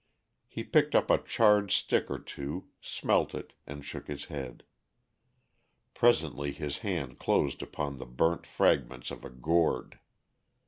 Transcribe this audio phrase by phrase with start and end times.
[0.47, 4.63] He picked up a charred stick or two, smelt it, and shook his head.
[5.93, 9.99] Presently his hand closed upon the burnt fragments of a gourd.